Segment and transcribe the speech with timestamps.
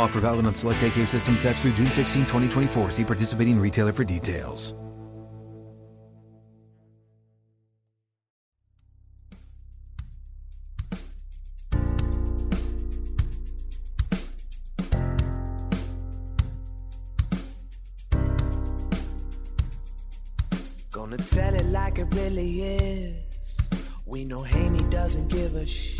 [0.00, 2.90] Offer valid on select AK system sets through June 16, 2024.
[2.90, 4.72] See participating retailer for details.
[20.90, 23.58] Gonna tell it like it really is.
[24.06, 25.99] We know Haney doesn't give a shh.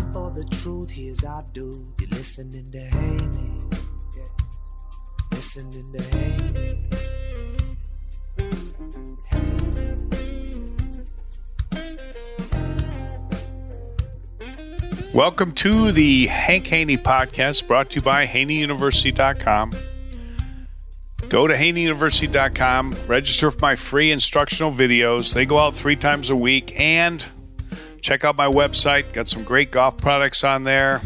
[0.00, 0.90] Time for the truth.
[0.90, 1.86] Here's our dude.
[2.00, 3.60] You're listening to Haney.
[4.16, 4.22] Yeah.
[5.32, 6.86] Listening to Haney.
[15.12, 19.74] Welcome to the Hank Haney podcast brought to you by HaneyUniversity.com.
[21.28, 25.34] Go to HaneyUniversity.com, register for my free instructional videos.
[25.34, 26.80] They go out three times a week.
[26.80, 27.26] And
[28.00, 29.12] check out my website.
[29.12, 31.00] Got some great golf products on there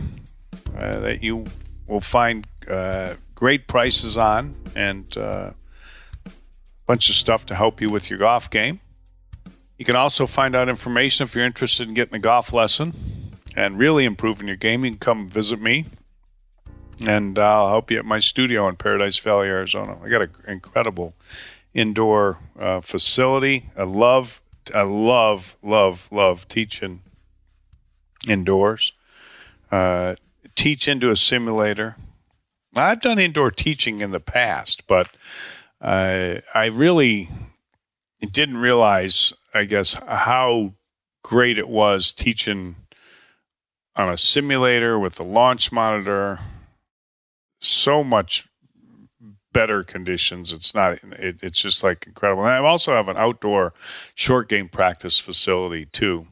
[0.76, 1.44] uh, that you
[1.86, 5.50] will find uh, great prices on and uh,
[6.26, 6.30] a
[6.86, 8.80] bunch of stuff to help you with your golf game.
[9.78, 12.94] You can also find out information if you're interested in getting a golf lesson
[13.56, 14.84] and really improving your game.
[14.84, 15.86] You can come visit me
[17.06, 19.98] and I'll help you at my studio in Paradise Valley, Arizona.
[20.02, 21.14] I got an incredible
[21.72, 23.70] indoor uh, facility.
[23.76, 24.40] I love,
[24.74, 27.02] I love, love, love teaching
[28.28, 28.92] indoors.
[29.70, 30.14] Uh,
[30.54, 31.96] teach into a simulator.
[32.76, 35.08] I've done indoor teaching in the past, but
[35.80, 37.28] uh, I really
[38.30, 40.74] didn't realize, I guess, how
[41.22, 42.76] great it was teaching
[43.96, 46.40] on a simulator with the launch monitor
[47.60, 48.46] so much
[49.54, 50.52] better conditions.
[50.52, 50.98] It's not.
[51.12, 52.42] It, it's just like incredible.
[52.42, 53.72] And I also have an outdoor
[54.14, 56.26] short game practice facility too.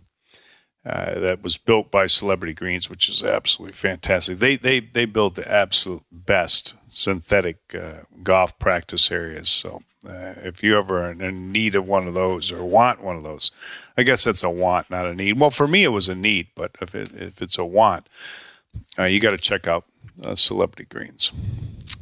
[0.85, 4.41] Uh, that was built by Celebrity Greens, which is absolutely fantastic.
[4.41, 9.49] They they they build the absolute best synthetic uh, golf practice areas.
[9.49, 13.15] So uh, if you ever are in need of one of those or want one
[13.15, 13.53] of those,
[13.97, 15.39] I guess that's a want, not a need.
[15.39, 18.09] Well, for me, it was a need, but if it if it's a want,
[18.99, 19.85] uh, you got to check out
[20.25, 21.31] uh, Celebrity Greens.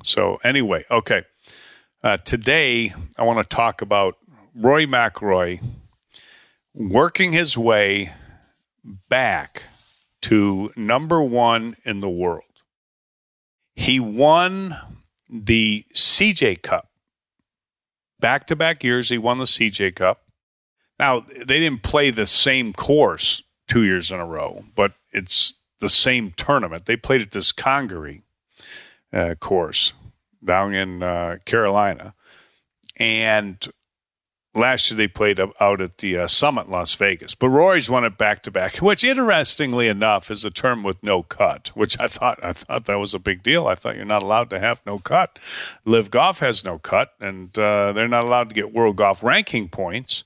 [0.04, 1.24] So anyway, okay.
[2.02, 4.16] Uh, today I want to talk about
[4.54, 5.60] Roy McIlroy
[6.74, 8.12] working his way
[9.08, 9.64] back
[10.22, 12.44] to number one in the world.
[13.74, 14.76] He won
[15.28, 16.90] the CJ Cup
[18.20, 19.08] back to back years.
[19.08, 20.22] He won the CJ Cup.
[20.98, 25.88] Now, they didn't play the same course two years in a row, but it's the
[25.88, 26.84] same tournament.
[26.84, 28.22] They played at this Congaree
[29.12, 29.92] uh, course
[30.44, 32.14] down in uh, Carolina.
[32.96, 33.66] And
[34.54, 37.34] last year they played out at the uh, Summit Las Vegas.
[37.34, 41.22] But Rory's won it back to back, which interestingly enough is a term with no
[41.22, 43.66] cut, which I thought I thought that was a big deal.
[43.66, 45.38] I thought you're not allowed to have no cut.
[45.84, 49.68] LIV Golf has no cut, and uh, they're not allowed to get world golf ranking
[49.68, 50.24] points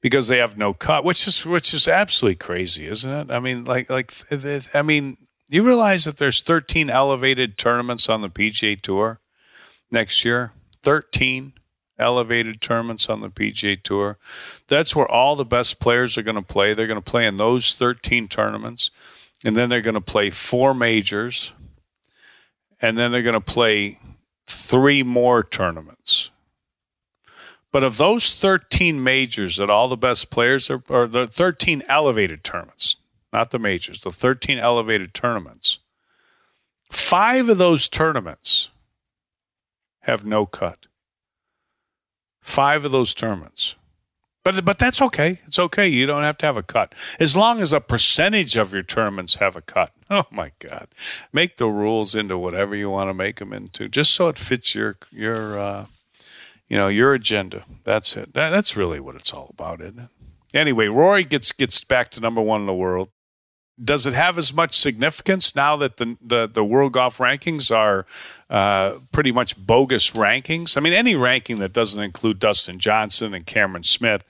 [0.00, 3.30] because they have no cut, which is which is absolutely crazy, isn't it?
[3.30, 4.12] I mean, like like
[4.74, 5.16] I mean,
[5.48, 9.20] you realize that there's 13 elevated tournaments on the PGA Tour
[9.90, 10.52] next year.
[10.82, 11.54] 13
[11.98, 14.18] elevated tournaments on the PGA Tour.
[14.68, 16.74] That's where all the best players are going to play.
[16.74, 18.90] They're going to play in those 13 tournaments,
[19.44, 21.52] and then they're going to play four majors,
[22.80, 23.98] and then they're going to play
[24.46, 26.30] three more tournaments.
[27.72, 32.44] But of those 13 majors that all the best players are, or the 13 elevated
[32.44, 32.96] tournaments,
[33.34, 35.80] not the majors, the 13 elevated tournaments,
[36.90, 38.70] five of those tournaments
[40.02, 40.86] have no cut.
[42.40, 43.74] Five of those tournaments.
[44.44, 45.40] But, but that's okay.
[45.46, 45.88] It's okay.
[45.88, 46.94] You don't have to have a cut.
[47.18, 49.90] As long as a percentage of your tournaments have a cut.
[50.10, 50.88] Oh my God.
[51.32, 54.74] Make the rules into whatever you want to make them into, just so it fits
[54.74, 55.86] your, your, uh,
[56.68, 57.64] you know, your agenda.
[57.84, 58.34] That's it.
[58.34, 60.08] That, that's really what it's all about, isn't it?
[60.54, 63.08] Anyway, Rory gets gets back to number one in the world.
[63.82, 68.06] Does it have as much significance now that the the, the world golf rankings are
[68.48, 70.76] uh, pretty much bogus rankings?
[70.76, 74.24] I mean, any ranking that doesn't include Dustin Johnson and Cameron Smith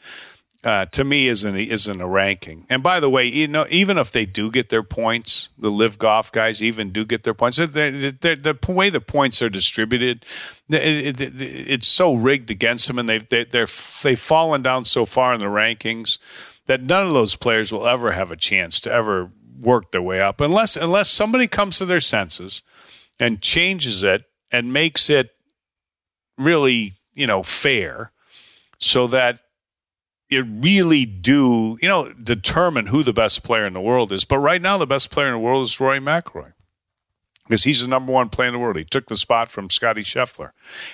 [0.64, 2.66] uh, to me isn't isn't a ranking.
[2.70, 5.98] And by the way, you know, even if they do get their points, the LIV
[5.98, 7.58] golf guys even do get their points.
[7.58, 7.66] They're,
[8.10, 10.24] they're, the way the points are distributed,
[10.70, 13.68] it, it, it's so rigged against them, and they've they, they're
[14.02, 16.18] they've fallen down so far in the rankings
[16.66, 19.30] that none of those players will ever have a chance to ever
[19.60, 22.62] work their way up unless unless somebody comes to their senses
[23.20, 25.30] and changes it and makes it
[26.36, 28.10] really you know fair
[28.78, 29.40] so that
[30.28, 34.24] you really do, you know, determine who the best player in the world is.
[34.24, 36.53] But right now, the best player in the world is Rory McIlroy
[37.46, 38.76] because he's the number one player in the world.
[38.76, 40.50] He took the spot from Scotty Scheffler,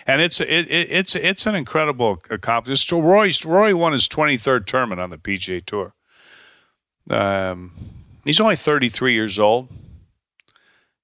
[0.06, 3.04] and it's it, it, it's it's an incredible accomplishment.
[3.04, 5.94] Roy Roy won his twenty third tournament on the PGA Tour.
[7.08, 7.72] Um,
[8.24, 9.68] he's only thirty three years old.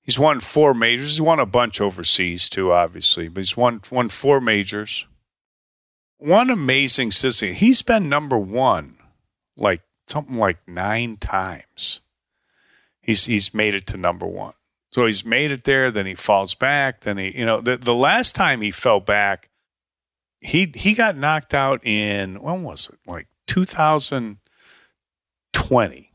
[0.02, 1.10] He's won four majors.
[1.10, 5.06] He's won a bunch overseas too, obviously, but he's won won four majors
[6.18, 7.56] one amazing statistic.
[7.56, 8.96] He's been number one,
[9.56, 12.00] like something like nine times.
[13.00, 14.54] He's he's made it to number one.
[14.96, 15.90] So he's made it there.
[15.90, 17.02] Then he falls back.
[17.02, 19.50] Then he, you know, the the last time he fell back,
[20.40, 22.98] he he got knocked out in when was it?
[23.06, 26.10] Like 2020.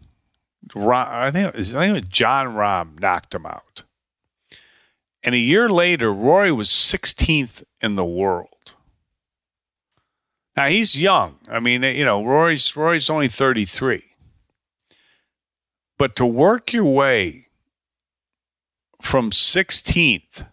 [0.76, 3.84] I think it was, I think it was Jon Rahm knocked him out.
[5.22, 8.74] And a year later, Rory was 16th in the world.
[10.58, 11.38] Now he's young.
[11.52, 14.06] I mean, you know, Rory's Rory's only 33.
[16.00, 17.46] But to work your way
[19.02, 20.46] from 16th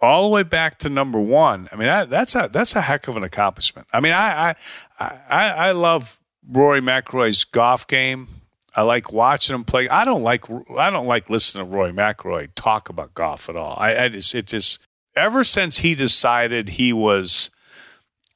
[0.00, 3.08] all the way back to number one, I mean, that, that's a that's a heck
[3.08, 3.88] of an accomplishment.
[3.92, 4.54] I mean, I I
[4.98, 8.28] I, I love Rory McIlroy's golf game.
[8.76, 9.88] I like watching him play.
[9.88, 10.44] I don't like
[10.76, 13.76] I don't like listening to Roy McIlroy talk about golf at all.
[13.78, 14.80] I, I just it just
[15.16, 17.50] ever since he decided he was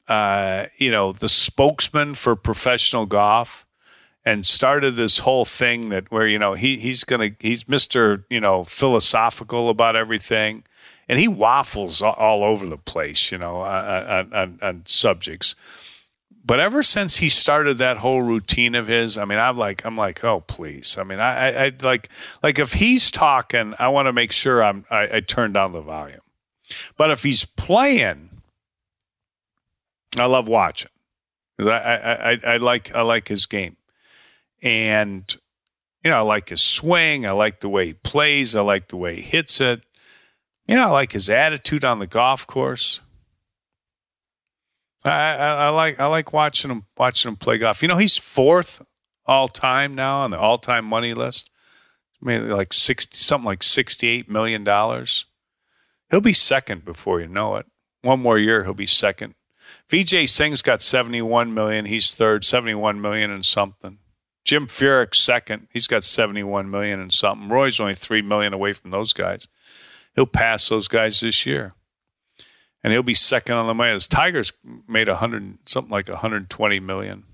[0.08, 3.67] uh, you know, the spokesman for professional golf
[4.28, 8.40] and started this whole thing that where, you know, he, he's to, he's Mr., you
[8.40, 10.64] know, philosophical about everything.
[11.08, 15.54] And he waffles all over the place, you know, on, on, on subjects.
[16.44, 19.96] But ever since he started that whole routine of his, I mean, I'm like, I'm
[19.96, 20.98] like, oh please.
[20.98, 22.10] I mean, I, I, I like,
[22.42, 25.81] like if he's talking, I want to make sure I'm, I, I turn down the
[25.81, 26.20] volume.
[26.98, 28.29] But if he's playing,
[30.19, 30.91] I love watching.
[31.58, 33.76] I, I, I, I like I like his game,
[34.62, 35.36] and
[36.05, 37.27] you know I like his swing.
[37.27, 38.55] I like the way he plays.
[38.55, 39.82] I like the way he hits it.
[40.67, 43.00] You know I like his attitude on the golf course.
[45.05, 47.82] I, I, I like I like watching him watching him play golf.
[47.82, 48.82] You know he's fourth
[49.27, 51.50] all time now on the all time money list.
[52.20, 55.27] Maybe like sixty something like sixty eight million dollars.
[56.10, 57.67] He'll be second before you know it.
[58.03, 59.34] One more year, he'll be second
[59.88, 61.86] Vijay Singh's got 71 million.
[61.86, 63.98] He's third, 71 million and something.
[64.48, 65.69] Jim Furyk second.
[65.74, 67.50] He's got 71 million and something.
[67.50, 69.46] Roy's only 3 million away from those guys.
[70.14, 71.74] He'll pass those guys this year.
[72.82, 73.93] And he'll be second on the money.
[73.93, 74.55] The Tigers
[74.88, 77.24] made 100 something like 120 million.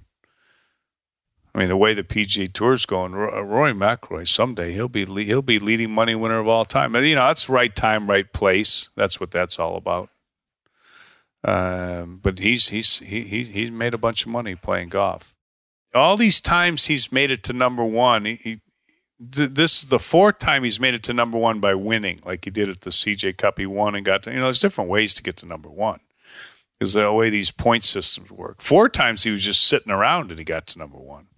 [1.55, 5.61] I mean, the way the PGA Tour's going, Roy McIlroy someday he'll be he'll be
[5.61, 6.97] leading money winner of all time.
[6.97, 8.89] And you know that's right time, right place.
[8.97, 10.11] That's what that's all about.
[11.45, 15.34] Um, but he's he's he, he he's made a bunch of money playing golf.
[15.95, 18.25] All these times he's made it to number one.
[18.25, 18.61] He, he
[19.21, 22.51] this is the fourth time he's made it to number one by winning, like he
[22.51, 23.59] did at the CJ Cup.
[23.59, 24.31] He won and got to.
[24.33, 26.01] You know, there's different ways to get to number one.
[26.79, 28.61] because the way these point systems work.
[28.61, 31.29] Four times he was just sitting around and he got to number one.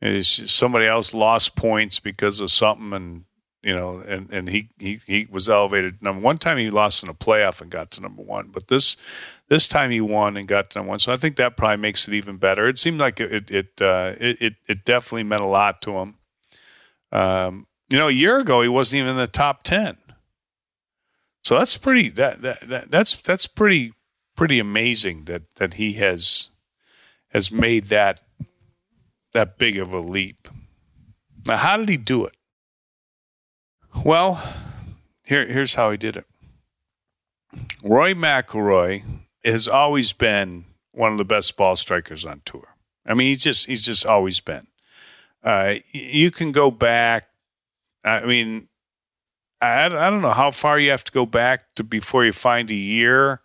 [0.00, 3.24] Is somebody else lost points because of something, and
[3.62, 6.02] you know, and and he he he was elevated.
[6.02, 8.98] Number one time he lost in a playoff and got to number one, but this
[9.54, 10.98] this time he won and got to one.
[10.98, 12.68] So I think that probably makes it even better.
[12.68, 16.16] It seemed like it it uh, it, it, it definitely meant a lot to him.
[17.12, 19.96] Um, you know, a year ago he wasn't even in the top ten.
[21.44, 23.92] So that's pretty that, that, that that's that's pretty
[24.34, 26.50] pretty amazing that that he has
[27.28, 28.22] has made that
[29.34, 30.48] that big of a leap.
[31.46, 32.34] Now, how did he do it?
[34.04, 34.42] Well,
[35.22, 36.26] here, here's how he did it.
[37.84, 42.76] Roy McIlroy has always been one of the best ball strikers on tour.
[43.06, 44.66] I mean, he's just he's just always been.
[45.42, 47.28] Uh, you can go back.
[48.02, 48.68] I mean,
[49.60, 52.70] I, I don't know how far you have to go back to before you find
[52.70, 53.40] a year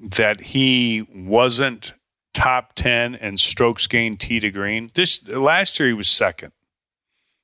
[0.00, 1.92] that he wasn't
[2.34, 4.90] top 10 and strokes gained tee to green.
[4.94, 6.52] This last year he was second.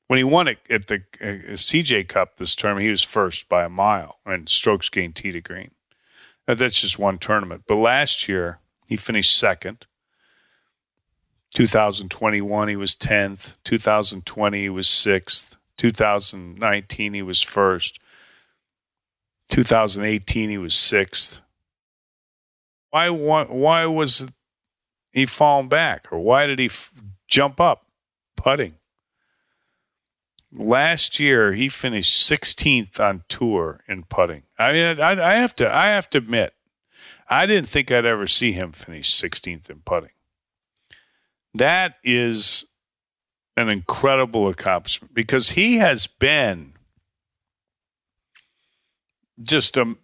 [0.06, 3.64] When he won it at the uh, CJ Cup this term, he was first by
[3.64, 5.72] a mile and strokes gained tee to green.
[6.46, 7.64] Now, that's just one tournament.
[7.66, 8.58] But last year
[8.88, 9.86] he finished second.
[11.54, 13.56] 2021 he was 10th.
[13.64, 15.56] 2020 he was 6th.
[15.78, 17.98] 2019 he was first.
[19.50, 21.40] 2018 he was 6th.
[22.90, 24.28] Why why was
[25.12, 26.12] he fallen back?
[26.12, 26.92] Or why did he f-
[27.26, 27.86] jump up
[28.36, 28.74] putting?
[30.56, 34.44] Last year, he finished 16th on tour in putting.
[34.56, 36.54] I mean, I, I have to, I have to admit,
[37.28, 40.10] I didn't think I'd ever see him finish 16th in putting.
[41.54, 42.66] That is
[43.56, 46.74] an incredible accomplishment because he has been
[49.42, 49.96] just a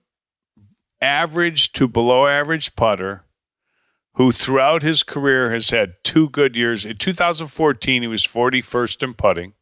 [1.01, 3.25] average to below average putter
[4.15, 6.85] who throughout his career has had two good years.
[6.85, 9.53] In 2014, he was 41st in putting.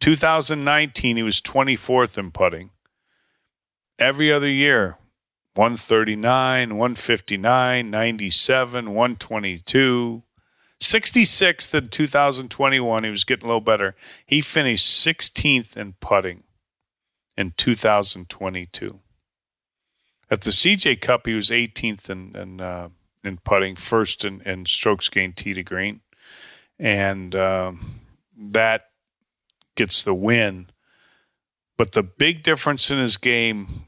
[0.00, 2.70] 2019, he was 24th in putting.
[3.98, 4.98] Every other year,
[5.54, 10.22] 139, 159, 97, 122.
[10.78, 13.04] 66th in 2021.
[13.04, 13.96] He was getting a little better.
[14.26, 16.42] He finished 16th in putting
[17.36, 19.00] in 2022.
[20.30, 22.88] At the CJ Cup, he was 18th in, in uh,
[23.24, 26.00] in putting, first in, in strokes gained tee to green,
[26.78, 28.00] and um,
[28.36, 28.90] that
[29.76, 30.68] gets the win.
[31.76, 33.86] But the big difference in his game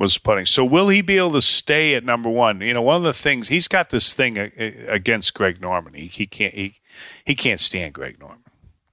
[0.00, 0.46] was putting.
[0.46, 2.62] So will he be able to stay at number one?
[2.62, 5.94] You know, one of the things he's got this thing against Greg Norman.
[5.94, 6.80] He, he can't he
[7.24, 8.44] he can't stand Greg Norman.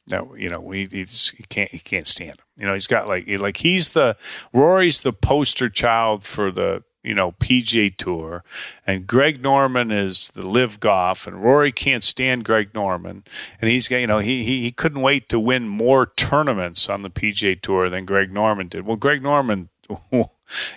[0.09, 1.05] No, you know, he, he
[1.49, 2.45] can't he can't stand him.
[2.57, 4.17] You know, he's got like like he's the
[4.51, 8.43] Rory's the poster child for the you know, PGA Tour,
[8.85, 13.23] and Greg Norman is the LIV Golf, and Rory can't stand Greg Norman,
[13.61, 17.09] and he's you know he he, he couldn't wait to win more tournaments on the
[17.09, 18.85] PGA Tour than Greg Norman did.
[18.85, 19.69] Well, Greg Norman.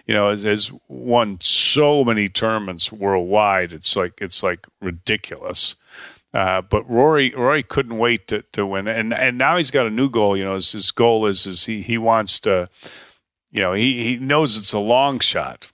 [0.04, 3.72] You know, has, has won so many tournaments worldwide.
[3.72, 5.76] It's like it's like ridiculous.
[6.32, 9.90] Uh, but Rory Rory couldn't wait to, to win, and and now he's got a
[9.90, 10.36] new goal.
[10.36, 12.68] You know, his, his goal is is he he wants to,
[13.50, 15.70] you know, he he knows it's a long shot,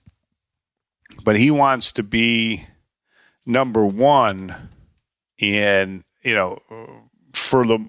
[1.23, 2.65] but he wants to be
[3.45, 4.69] number one
[5.37, 6.59] in you know
[7.33, 7.79] for the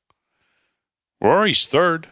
[1.21, 2.07] Rory's third.
[2.07, 2.11] I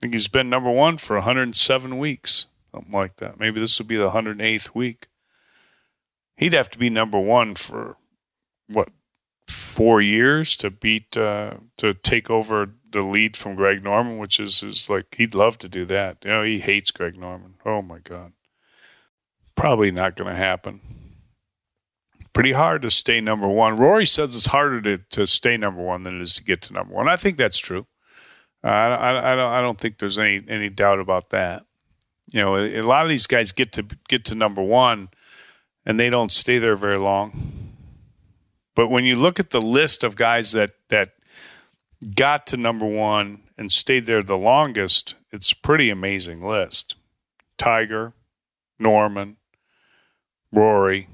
[0.00, 3.38] think he's been number one for 107 weeks, something like that.
[3.38, 5.06] Maybe this will be the 108th week.
[6.36, 7.98] He'd have to be number one for
[8.66, 8.88] what
[9.46, 14.62] four years to beat uh, to take over the lead from Greg Norman, which is,
[14.62, 16.18] is like he'd love to do that.
[16.24, 17.54] You know, he hates Greg Norman.
[17.64, 18.32] Oh my God.
[19.54, 20.80] Probably not going to happen.
[22.32, 23.76] Pretty hard to stay number one.
[23.76, 26.72] Rory says it's harder to, to stay number one than it is to get to
[26.72, 27.08] number one.
[27.08, 27.86] I think that's true.
[28.62, 31.64] Uh, I, I, don't, I don't think there's any, any doubt about that.
[32.28, 35.08] You know, a, a lot of these guys get to get to number one
[35.84, 37.72] and they don't stay there very long.
[38.76, 41.10] But when you look at the list of guys that, that
[42.14, 46.96] got to number one and stayed there the longest, it's a pretty amazing list.
[47.58, 48.14] Tiger,
[48.78, 49.36] Norman,
[50.52, 51.08] Rory.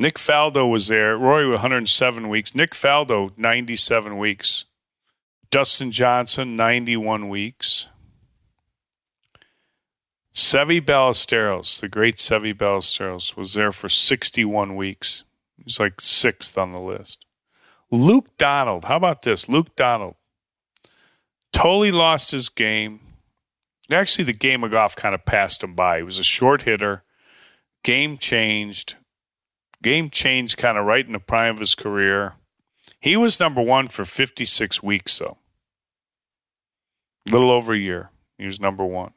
[0.00, 1.16] Nick Faldo was there.
[1.16, 2.54] Rory 107 weeks.
[2.54, 4.64] Nick Faldo 97 weeks.
[5.50, 7.88] Dustin Johnson 91 weeks.
[10.34, 15.24] Seve Ballesteros, the great Seve Ballesteros, was there for 61 weeks.
[15.64, 17.24] He's like sixth on the list.
[17.90, 19.48] Luke Donald, how about this?
[19.48, 20.16] Luke Donald
[21.52, 23.00] totally lost his game.
[23.90, 25.98] Actually, the game of golf kind of passed him by.
[25.98, 27.02] He was a short hitter.
[27.82, 28.96] Game changed.
[29.82, 32.34] Game changed kind of right in the prime of his career.
[33.00, 35.38] He was number one for 56 weeks, though.
[37.28, 38.10] A little over a year.
[38.36, 39.12] He was number one.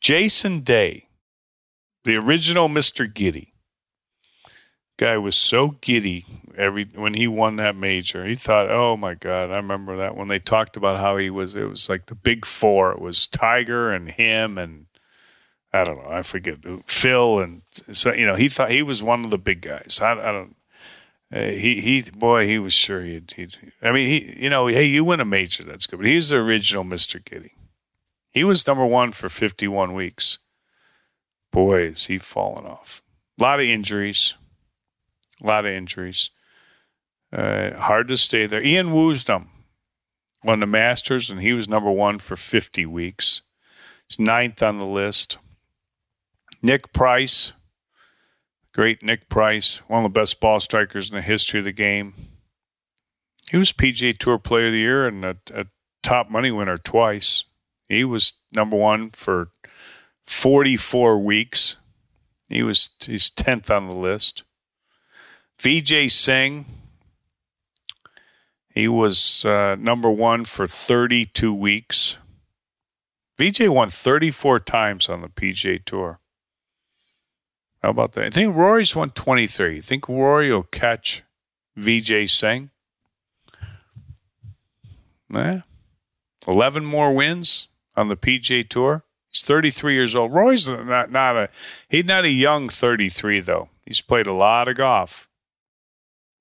[0.00, 1.08] Jason Day,
[2.04, 3.12] the original Mr.
[3.12, 3.54] Giddy.
[4.98, 6.26] Guy was so giddy
[6.56, 8.26] every when he won that major.
[8.26, 11.54] He thought, "Oh my God!" I remember that when they talked about how he was.
[11.54, 12.92] It was like the big four.
[12.92, 14.86] It was Tiger and him and
[15.72, 16.10] I don't know.
[16.10, 17.62] I forget Phil and
[17.92, 20.00] so you know he thought he was one of the big guys.
[20.02, 20.56] I, I don't.
[21.32, 24.86] Uh, he he boy he was sure he'd, he'd I mean he you know hey
[24.86, 27.22] you win a major that's good but he's the original Mr.
[27.22, 27.52] Giddy.
[28.30, 30.38] He was number one for 51 weeks.
[31.50, 33.02] Boy, is he fallen off.
[33.38, 34.34] A lot of injuries.
[35.42, 36.30] A lot of injuries.
[37.32, 38.62] Uh, hard to stay there.
[38.62, 39.48] Ian Woosnam
[40.42, 43.42] won the Masters, and he was number one for 50 weeks.
[44.08, 45.38] He's ninth on the list.
[46.62, 47.52] Nick Price,
[48.72, 52.14] great Nick Price, one of the best ball strikers in the history of the game.
[53.50, 55.66] He was PGA Tour Player of the Year and a, a
[56.02, 57.44] top money winner twice.
[57.88, 59.50] He was number one for
[60.26, 61.76] 44 weeks.
[62.48, 64.42] He was he's 10th on the list.
[65.58, 66.66] Vijay Singh,
[68.72, 72.16] he was uh, number one for 32 weeks.
[73.38, 76.20] Vijay won 34 times on the PGA Tour.
[77.82, 78.24] How about that?
[78.26, 79.76] I think Rory's won 23.
[79.76, 81.22] You think Rory will catch
[81.76, 82.70] Vijay Singh?
[85.28, 85.60] Nah.
[86.46, 89.04] 11 more wins on the PGA Tour.
[89.28, 90.32] He's 33 years old.
[90.32, 91.48] Roy's not not a
[91.88, 93.68] he's not a young 33 though.
[93.84, 95.27] He's played a lot of golf.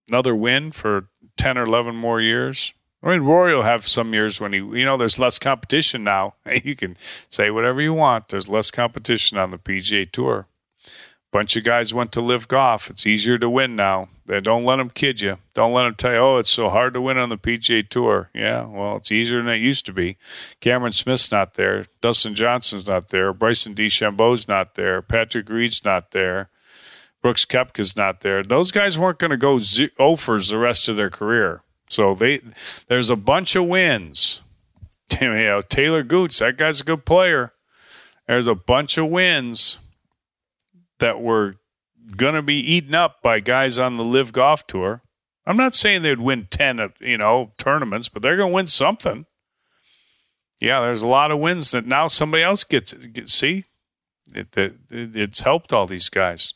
[0.07, 2.73] Another win for 10 or 11 more years.
[3.03, 6.35] I mean, Rory will have some years when he, you know, there's less competition now.
[6.63, 6.97] You can
[7.29, 8.29] say whatever you want.
[8.29, 10.47] There's less competition on the PGA Tour
[11.31, 12.89] bunch of guys went to LIV golf.
[12.89, 14.09] It's easier to win now.
[14.25, 15.37] They don't let them kid you.
[15.53, 18.29] Don't let them tell you, oh, it's so hard to win on the PGA Tour.
[18.33, 20.17] Yeah, well, it's easier than it used to be.
[20.59, 21.85] Cameron Smith's not there.
[22.01, 23.33] Dustin Johnson's not there.
[23.33, 25.01] Bryson DeChambeau's not there.
[25.01, 26.49] Patrick Reed's not there.
[27.21, 28.43] Brooks Koepka's not there.
[28.43, 31.61] Those guys weren't going to go z- offers oh the rest of their career.
[31.89, 32.41] So they
[32.87, 34.41] there's a bunch of wins.
[35.21, 37.53] You know, Taylor Gooch, that guy's a good player.
[38.27, 39.77] There's a bunch of wins
[40.99, 41.55] that were
[42.15, 45.01] going to be eaten up by guys on the LIV golf tour.
[45.45, 49.25] I'm not saying they'd win 10, you know, tournaments, but they're going to win something.
[50.59, 52.91] Yeah, there's a lot of wins that now somebody else gets.
[52.91, 53.63] Get, see,
[54.33, 56.53] it, it, it's helped all these guys,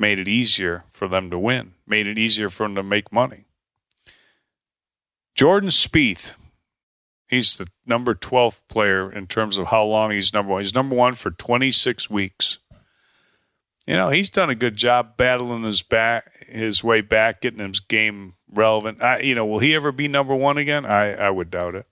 [0.00, 3.44] made it easier for them to win, made it easier for them to make money.
[5.34, 6.34] Jordan Spieth,
[7.28, 10.62] he's the number 12th player in terms of how long he's number one.
[10.62, 12.58] He's number one for 26 weeks
[13.90, 17.80] you know, he's done a good job battling his back, his way back, getting his
[17.80, 19.02] game relevant.
[19.02, 20.86] I, you know, will he ever be number one again?
[20.86, 21.86] I, I would doubt it.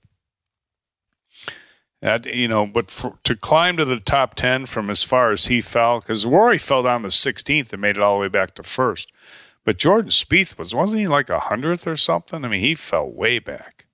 [2.01, 5.47] That, you know, but for, to climb to the top 10 from as far as
[5.47, 8.55] he fell, because Rory fell down to 16th and made it all the way back
[8.55, 9.13] to first.
[9.65, 12.45] But Jordan Spieth was, wasn't he like a hundredth or something?
[12.45, 13.87] I mean, he fell way back.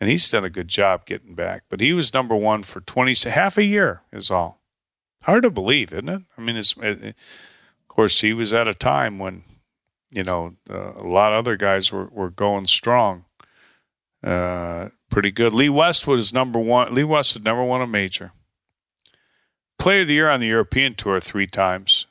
[0.00, 1.64] And he's done a good job getting back.
[1.68, 4.60] But he was number one for 20, half a year is all.
[5.22, 6.22] Hard to believe, isn't it?
[6.36, 7.14] I mean, it's, it, of
[7.88, 9.44] course, he was at a time when,
[10.10, 13.24] you know, uh, a lot of other guys were, were going strong.
[14.22, 15.52] Uh, pretty good.
[15.52, 16.94] Lee Westwood is number one.
[16.94, 18.32] Lee Westwood never won a major.
[19.78, 22.06] Player of the year on the European Tour three times.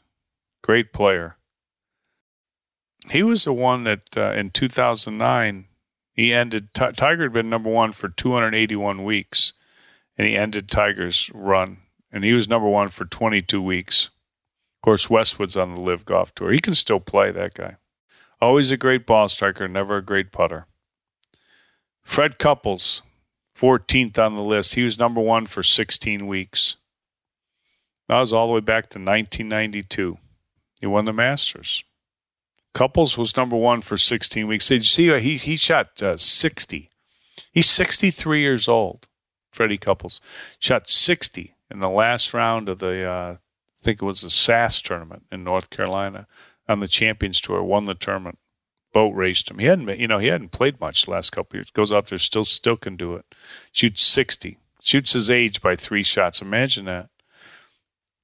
[0.63, 1.35] Great player.
[3.09, 5.65] He was the one that uh, in 2009
[6.13, 6.73] he ended.
[6.73, 9.53] T- Tiger had been number one for 281 weeks,
[10.17, 11.77] and he ended Tiger's run
[12.11, 14.05] and he was number one for 22 weeks.
[14.77, 16.51] Of course, Westwood's on the LIV Golf Tour.
[16.51, 17.77] He can still play, that guy.
[18.39, 20.67] Always a great ball striker, never a great putter.
[22.07, 23.03] Fred Couples,
[23.55, 24.73] 14th on the list.
[24.75, 26.77] He was number one for 16 weeks.
[28.07, 30.17] That was all the way back to 1992.
[30.79, 31.83] He won the Masters.
[32.73, 34.69] Couples was number one for 16 weeks.
[34.69, 35.19] Did you see?
[35.19, 36.89] He he shot uh, 60.
[37.51, 39.07] He's 63 years old.
[39.51, 40.21] Freddie Couples,
[40.59, 44.81] shot 60 in the last round of the, uh, I think it was the SAS
[44.81, 46.25] tournament in North Carolina
[46.69, 48.39] on the Champions Tour, won the tournament.
[48.97, 49.59] Boat raced him.
[49.59, 51.69] He hadn't, you know, he hadn't played much the last couple years.
[51.69, 53.25] Goes out there, still, still can do it.
[53.71, 54.57] Shoots 60.
[54.81, 56.41] Shoots his age by three shots.
[56.41, 57.09] Imagine that.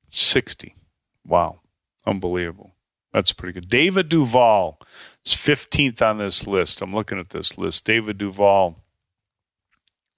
[0.09, 0.75] 60.
[1.23, 1.59] Wow.
[2.07, 2.73] Unbelievable.
[3.11, 3.69] That's pretty good.
[3.69, 4.79] David Duval
[5.23, 6.81] is 15th on this list.
[6.81, 7.85] I'm looking at this list.
[7.85, 8.77] David Duval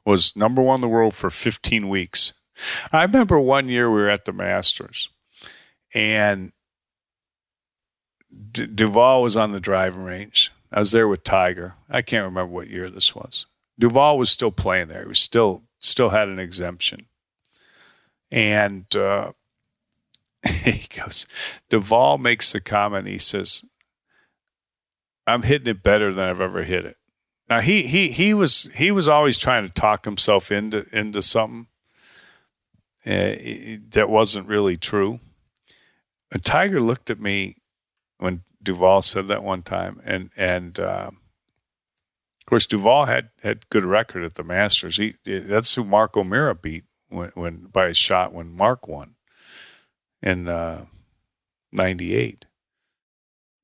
[0.05, 2.33] was number one in the world for 15 weeks.
[2.93, 5.09] I remember one year we were at the Masters
[5.93, 6.53] and
[8.51, 10.51] D- Duval was on the driving range.
[10.71, 11.75] I was there with Tiger.
[11.89, 13.45] I can't remember what year this was.
[13.79, 15.01] Duval was still playing there.
[15.03, 17.05] He was still still had an exemption.
[18.31, 19.31] And uh,
[20.47, 21.27] he goes,
[21.69, 23.07] Duval makes the comment.
[23.07, 23.63] He says,
[25.27, 26.97] "I'm hitting it better than I've ever hit it."
[27.49, 31.67] Now he he he was he was always trying to talk himself into into something
[33.05, 35.19] uh, that wasn't really true.
[36.31, 37.57] And Tiger looked at me
[38.19, 43.85] when Duval said that one time, and and uh, of course Duval had had good
[43.85, 44.97] record at the Masters.
[44.97, 49.15] He that's who Mark O'Meara beat when, when by a shot when Mark won
[50.21, 50.85] in uh,
[51.71, 52.45] 98.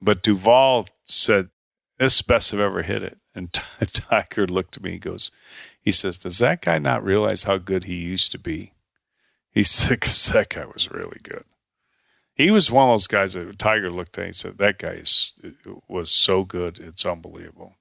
[0.01, 1.49] But Duval said,
[1.97, 3.17] This is best I've ever hit it.
[3.33, 3.51] And
[3.93, 5.31] Tiger looked at me and goes,
[5.81, 8.73] He says, Does that guy not realize how good he used to be?
[9.51, 11.45] He said, Because that guy was really good.
[12.35, 15.33] He was one of those guys that Tiger looked at and said, That guy is,
[15.87, 16.79] was so good.
[16.79, 17.75] It's unbelievable.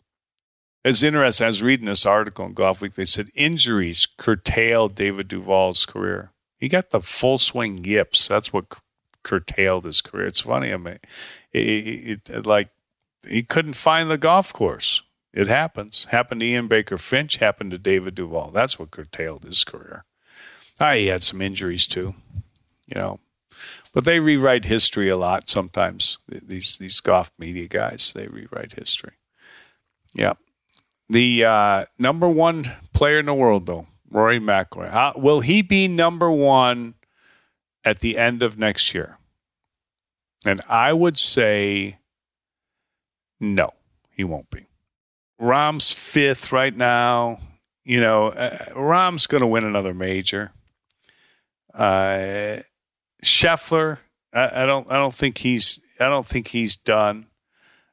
[0.84, 1.44] It's interesting.
[1.44, 2.94] I was reading this article in Golf Week.
[2.94, 6.32] They said injuries curtailed David Duval's career.
[6.58, 8.28] He got the full swing yips.
[8.28, 8.66] That's what
[9.22, 10.26] curtailed his career.
[10.26, 10.72] It's funny.
[10.72, 10.98] I mean,
[11.52, 12.70] it, it, it, like
[13.28, 15.02] he couldn't find the golf course.
[15.32, 16.06] It happens.
[16.06, 17.36] Happened to Ian Baker Finch.
[17.36, 18.50] Happened to David Duval.
[18.50, 20.04] That's what curtailed his career.
[20.80, 22.14] Ah, he had some injuries too,
[22.86, 23.20] you know.
[23.92, 26.18] But they rewrite history a lot sometimes.
[26.28, 29.14] These these golf media guys they rewrite history.
[30.14, 30.34] Yeah.
[31.08, 35.18] The uh, number one player in the world, though, Rory McIlroy.
[35.18, 36.94] Will he be number one
[37.84, 39.18] at the end of next year?
[40.44, 41.98] And I would say
[43.40, 43.72] no,
[44.10, 44.66] he won't be.
[45.38, 47.40] Rahm's fifth right now.
[47.84, 50.52] You know, uh, Rahm's going to win another major.
[51.74, 52.58] Uh,
[53.22, 53.98] Scheffler,
[54.32, 57.26] I, I don't, I don't think he's, I don't think he's done.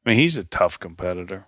[0.06, 1.46] I mean, he's a tough competitor.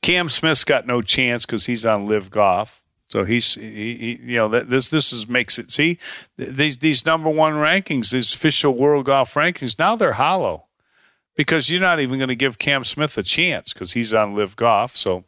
[0.00, 2.82] Cam Smith's got no chance because he's on LIV Golf.
[3.08, 5.70] So he's, he, he, you know, this this is makes it.
[5.70, 5.98] See,
[6.36, 10.66] these these number one rankings, these official world golf rankings, now they're hollow
[11.34, 14.56] because you're not even going to give Cam Smith a chance because he's on LIV
[14.56, 14.96] Golf.
[14.96, 15.24] So,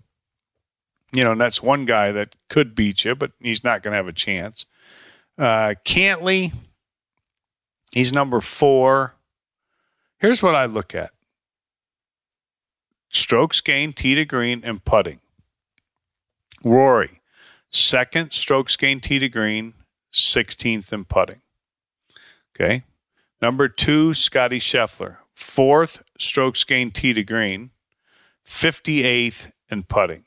[1.13, 3.97] you know, and that's one guy that could beat you, but he's not going to
[3.97, 4.67] have a chance.
[5.39, 6.53] Uh, Cantlay,
[7.91, 9.15] he's number four.
[10.19, 11.11] Here's what I look at:
[13.11, 15.21] strokes gained, tee to green, and putting.
[16.63, 17.21] Rory,
[17.71, 19.75] second strokes gained tee to green,
[20.13, 21.41] 16th in putting.
[22.55, 22.85] Okay.
[23.41, 27.71] Number two, Scotty Scheffler, fourth strokes gained tee to green,
[28.47, 30.25] 58th in putting.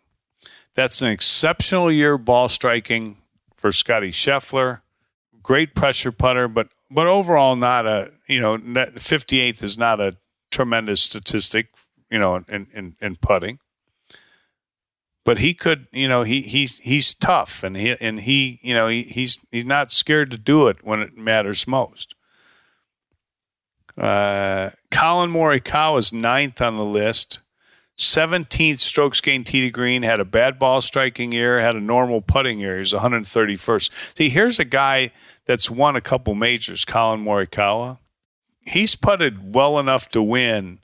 [0.76, 3.18] That's an exceptional year ball striking
[3.56, 4.82] for Scotty Scheffler.
[5.44, 10.16] Great pressure putter, but but overall not a you know 58th is not a
[10.52, 11.68] tremendous statistic
[12.10, 13.60] you know in in, in putting
[15.26, 18.88] but he could, you know, he he's he's tough and he and he, you know,
[18.88, 22.16] he, he's he's not scared to do it when it matters most.
[23.98, 27.40] Uh, Collin Morikawa is ninth on the list.
[27.98, 32.22] 17th strokes gained tee to green, had a bad ball striking year, had a normal
[32.22, 32.80] putting year.
[32.80, 33.90] He's 131st.
[34.18, 35.12] See, here's a guy
[35.46, 38.00] that's won a couple majors, Collin Morikawa.
[38.62, 40.80] He's putted well enough to win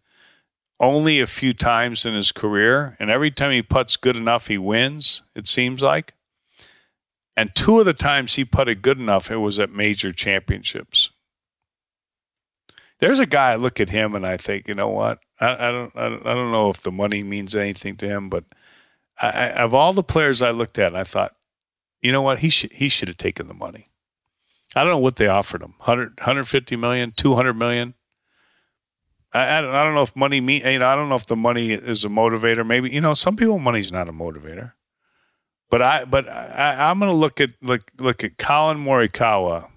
[0.79, 4.57] only a few times in his career, and every time he puts good enough, he
[4.57, 6.13] wins, it seems like.
[7.35, 11.09] And two of the times he putted good enough, it was at major championships.
[12.99, 15.19] There's a guy I look at him and I think, you know what?
[15.39, 18.43] I, I don't, I don't, know if the money means anything to him, but
[19.21, 21.36] I, I, of all the players I looked at, I thought,
[22.02, 22.39] you know what?
[22.39, 23.89] He should, he should have taken the money.
[24.75, 27.95] I don't know what they offered him 100, 150 million, 200 million.
[29.34, 31.28] I, I, don't, I don't know if money mean you know I don't know if
[31.28, 32.65] the money is a motivator.
[32.65, 34.73] Maybe you know some people money's not a motivator.
[35.69, 39.69] But I but I, I'm going to look at look look at Collin Morikawa,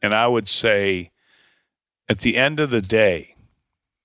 [0.00, 1.10] and I would say,
[2.08, 3.31] at the end of the day,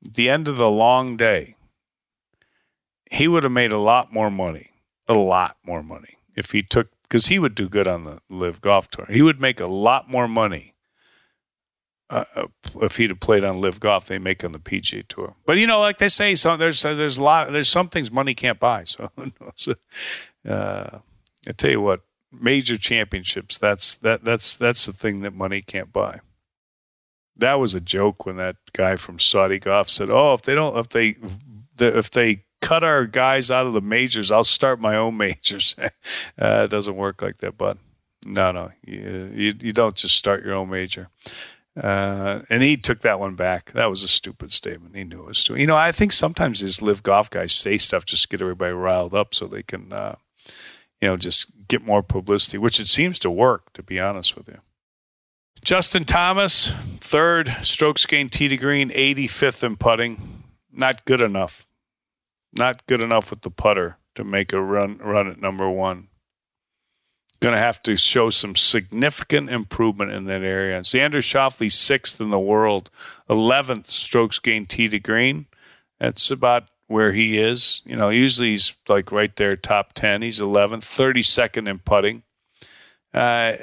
[0.01, 1.55] the end of the long day,
[3.09, 4.71] he would have made a lot more money,
[5.07, 8.61] a lot more money if he took because he would do good on the LIV
[8.61, 9.05] Golf Tour.
[9.09, 10.73] He would make a lot more money
[12.09, 12.47] uh, uh
[12.81, 14.05] if he'd have played on LIV Golf.
[14.05, 15.35] They make on the PGA Tour.
[15.45, 18.11] But you know, like they say, so there's uh, there's a lot there's some things
[18.11, 18.83] money can't buy.
[18.83, 19.09] So,
[19.55, 19.75] so
[20.47, 20.99] uh,
[21.47, 25.91] I tell you what, major championships that's that that's that's the thing that money can't
[25.91, 26.19] buy.
[27.37, 30.77] That was a joke when that guy from Saudi Golf said, "Oh, if they don't,
[30.77, 31.15] if they,
[31.79, 36.63] if they cut our guys out of the majors, I'll start my own majors." uh,
[36.63, 37.77] it doesn't work like that, bud.
[38.25, 41.09] No, no, you, you, don't just start your own major.
[41.81, 43.71] Uh, and he took that one back.
[43.73, 44.95] That was a stupid statement.
[44.95, 45.61] He knew it was stupid.
[45.61, 48.73] You know, I think sometimes these LIV golf guys say stuff just to get everybody
[48.73, 50.15] riled up so they can, uh,
[50.99, 54.47] you know, just get more publicity, which it seems to work, to be honest with
[54.47, 54.59] you.
[55.67, 60.43] Justin Thomas, third, strokes gained tee to green, 85th in putting.
[60.71, 61.67] Not good enough.
[62.53, 66.07] Not good enough with the putter to make a run run at number one.
[67.41, 70.79] Going to have to show some significant improvement in that area.
[70.79, 72.89] Xander Schauffele, sixth in the world,
[73.29, 75.47] 11th strokes gained tee to green.
[75.99, 77.81] That's about where he is.
[77.85, 80.21] You know, usually he's like right there, top 10.
[80.21, 82.23] He's 11th, 32nd in putting.
[83.13, 83.57] Uh,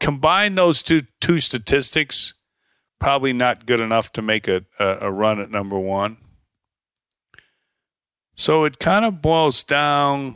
[0.00, 2.34] combine those two two statistics,
[2.98, 6.18] probably not good enough to make a, a, a run at number one.
[8.34, 10.34] So it kind of boils down.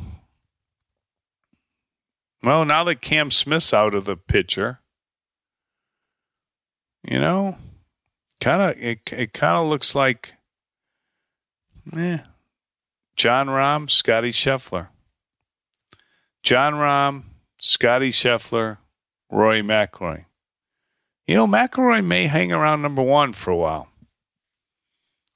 [2.42, 4.81] Well, now that Cam Smith's out of the picture,
[7.03, 7.59] you know,
[8.40, 10.35] kind of it, it kind of looks like,
[11.94, 12.18] eh,
[13.16, 14.88] Jon Rahm, Scotty Scheffler.
[16.42, 17.25] Jon Rahm,
[17.59, 18.79] Scotty Scheffler,
[19.30, 20.24] Rory McIlroy.
[21.26, 23.88] You know, McIlroy may hang around number one for a while.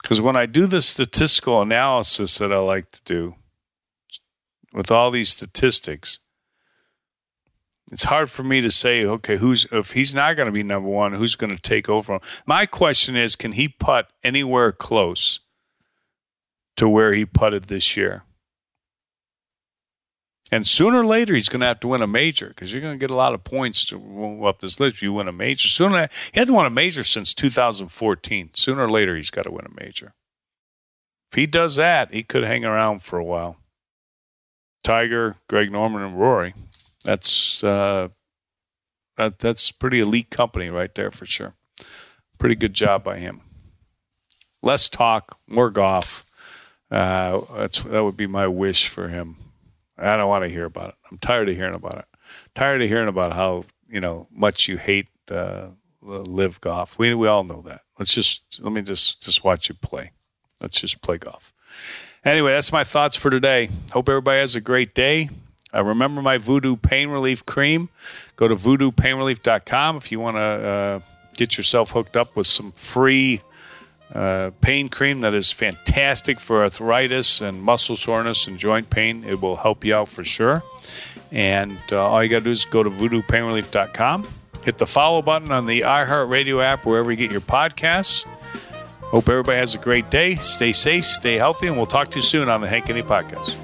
[0.03, 3.37] Because when I do the statistical analysis that I like to do
[4.73, 6.19] with all these statistics,
[7.91, 10.89] it's hard for me to say, okay, who's if he's not going to be number
[10.89, 12.19] one, who's going to take over?
[12.45, 15.41] My question is, can he putt anywhere close
[16.77, 18.25] to where he putted this year?
[20.55, 22.95] And sooner or later, he's going to have to win a major because you're going
[22.95, 25.67] to get a lot of points to up this list if you win a major.
[25.67, 28.51] Sooner, he hadn't won a major since 2014.
[28.53, 30.15] Sooner or later, he's got to win a major.
[31.33, 33.57] If he does that, he could hang around for a while.
[34.85, 36.55] Tiger, Greg Norman, and Rory.
[37.05, 38.11] That's uh,
[39.17, 41.55] that, that's pretty elite company right there for sure.
[42.39, 43.41] Pretty good job by him.
[44.63, 46.25] Less talk, more golf.
[46.93, 49.39] Uh, that's that would be my wish for him.
[49.99, 50.95] I don't want to hear about it.
[51.11, 52.05] I'm tired of hearing about it.
[52.55, 55.69] Tired of hearing about how you know much you hate uh,
[56.03, 56.99] LIV golf.
[56.99, 57.83] We we all know that.
[57.99, 60.13] Let's just let me just just watch you play.
[60.61, 61.53] Let's just play golf.
[62.25, 63.69] Anyway, that's my thoughts for today.
[63.93, 65.29] Hope everybody has a great day.
[65.75, 67.89] Uh, remember my Voodoo Pain Relief Cream.
[68.37, 71.01] Go to voodoopainrelief.com if you want to uh,
[71.37, 73.43] get yourself hooked up with some free
[74.15, 79.25] uh, pain cream that is fantastic for arthritis and muscle soreness and joint pain.
[79.25, 80.63] It will help you out for sure.
[81.33, 84.29] And uh, all you got to do is go to voodoopainrelief.com,
[84.63, 88.25] hit the follow button on the iHeartRadio app, wherever you get your podcasts.
[89.01, 90.37] Hope everybody has a great day.
[90.37, 93.64] Stay safe, stay healthy, and we'll talk to you soon on the Hank Haney Podcast.